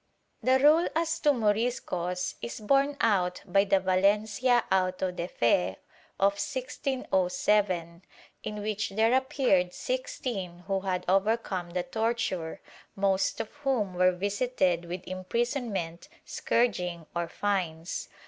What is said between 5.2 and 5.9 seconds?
fe